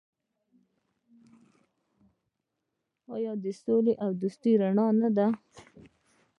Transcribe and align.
آیا 3.15 3.31
د 3.43 3.45
سولې 3.61 3.93
او 4.03 4.09
دوستۍ 4.21 4.53
رڼا 4.61 4.87
نه 5.01 5.09
ده؟ 5.17 5.27